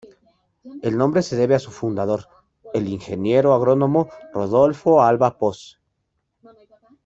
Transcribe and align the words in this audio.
El 0.81 0.97
nombre 0.97 1.21
se 1.21 1.35
debe 1.35 1.53
a 1.53 1.59
su 1.59 1.69
fundador, 1.69 2.27
el 2.73 2.87
ingeniero 2.87 3.53
agrónomo 3.53 4.09
Rodolfo 4.33 5.03
Alba 5.03 5.37
Posse. 5.37 5.77